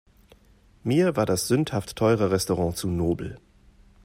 Mir 0.83 1.15
war 1.15 1.27
das 1.27 1.47
sündhaft 1.47 1.95
teure 1.95 2.31
Restaurant 2.31 2.75
zu 2.75 2.87
nobel. 2.87 3.39